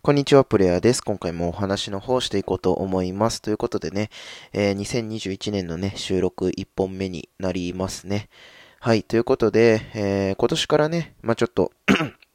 [0.00, 1.02] こんにちは、プレイヤーです。
[1.02, 3.42] 今回もお話の方していこうと思います。
[3.42, 4.10] ということでね、
[4.52, 8.28] えー、2021年のね、収録1本目になりますね。
[8.78, 11.72] はい、ということで、えー、今年からね、まあちょっと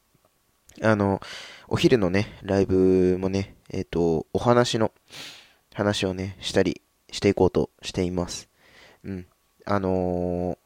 [0.84, 1.22] あの、
[1.70, 4.92] お昼のね、ライブもね、えっ、ー、と、お話の
[5.74, 8.50] 話をね、したりしていこうとしています。
[9.06, 9.28] うん。
[9.66, 10.58] あの、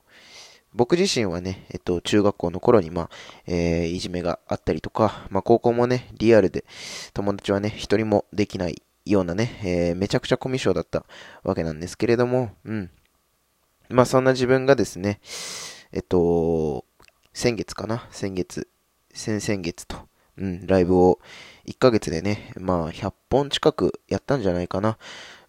[0.77, 3.09] 僕自身はね、えっと、中学校の頃に、まあ、
[3.47, 6.65] えー、いじめがあったりとか、まあ、高校もね、リアルで、
[7.15, 11.03] 友達はね、一人もできないようなね、えー、めちゃくちゃコミュ障だった
[11.43, 12.91] わけなんですけれども、うん。
[13.89, 15.19] まあ、そんな自分がですね、
[15.91, 16.85] えっと、
[17.33, 18.67] 先月かな先月、
[19.15, 19.97] 先々月と、
[20.37, 21.19] うん、ライブを
[21.65, 24.99] 1ヶ月でね、まあ、100本近くやったんじゃないかな。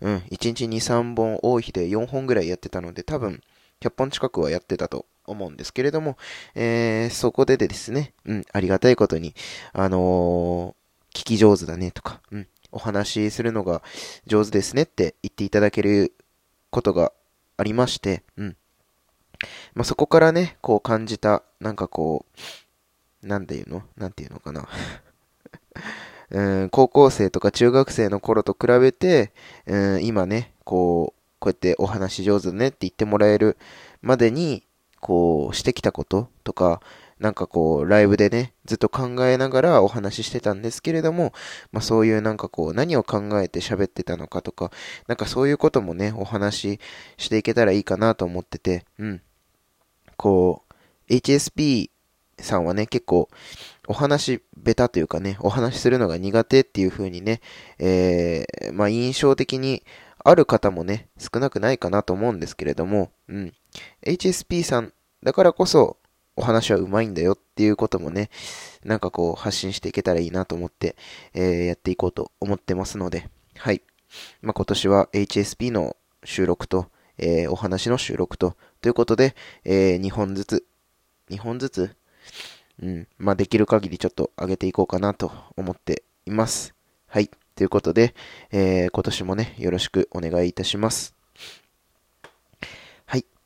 [0.01, 3.43] うん、1日2、3本、多い日で4本ぐらいやってたので、多分、
[3.81, 6.17] 100本近くはやってたと思うんですけれども、
[6.55, 9.35] えー、そこでですね、うん、ありがたいことに、
[9.73, 13.83] あのー、聞き上手だねとか、うん、お話しするのが
[14.27, 16.13] 上手ですねって言っていただける
[16.71, 17.13] ことが
[17.57, 18.57] ありまして、うん。
[19.75, 22.27] まあ、そこからね、こう感じた、なんかこ
[23.23, 23.83] う、なんていうの？
[23.97, 24.69] なんていうのかな。
[26.31, 29.33] うん、高校生とか中学生の頃と比べて、
[29.67, 33.57] うん、今ね、こう、こうやってお話上手だねって言ってもらえる
[34.03, 34.65] までに、
[35.01, 36.81] こう、してきたこととか、
[37.19, 41.33] なんかこう、ライブでね、ずっと考えながらお話ししてたんですけれども、
[41.73, 44.71] まあそういうなんかこう、何を考えて喋ってたのかとか、
[45.09, 46.81] なんかそういうこともね、お話し
[47.17, 49.23] していけたらいいかなと思ってて、うん。
[50.17, 50.63] こ
[51.09, 51.91] う、HSP
[52.39, 53.29] さんはね、結構、
[53.89, 57.41] お話、ベタというかね、お話しするのが苦手っていう風にね、
[57.79, 59.83] えー、まあ印象的に
[60.23, 63.55] ある方もね、少なくないかなと思うんですけれども、うん。
[64.05, 65.99] HSP さんだからこそ
[66.37, 68.31] お話は上手いんだよっていうこともね、
[68.85, 70.97] なんかこう発信していけたらいいなと思って、
[71.35, 73.83] えー、やっていこうと思ってますので、はい。
[74.41, 76.87] まあ、今年は HSP の収録と、
[77.19, 80.65] えー、お話の収録と、ということで、えー、2本ずつ、
[81.31, 81.97] 2本ずつ、
[82.81, 86.75] うん、まあ、できる限りちょっと上げていこうかなと思っています。
[87.09, 87.29] はい。
[87.57, 88.15] ということで、
[88.53, 91.18] えー、今年もね、よろしくお願いいたします。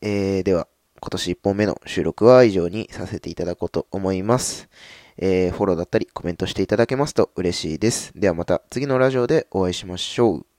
[0.03, 0.67] えー、では、
[1.01, 4.69] 今年1本目の収録は以上にさせていただこうと思います。
[5.17, 8.12] えー、フォローだったりコメントしていただけますと嬉しいです。
[8.17, 10.52] ではまた次のラジオでお会いしましょう。